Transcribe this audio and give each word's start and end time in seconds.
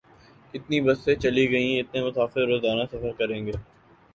اتنی 0.53 0.77
بسیں 0.81 1.15
چلیں 1.15 1.47
گی، 1.51 1.79
اتنے 1.79 1.99
مسافر 2.03 2.41
روزانہ 2.47 2.83
سفر 2.91 3.11
کریں 3.17 3.45
گے۔ 3.45 3.51